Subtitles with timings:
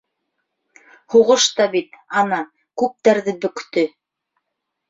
[1.15, 2.39] Һуғыш та бит, ана,
[2.83, 3.85] күптәрҙе бөктө.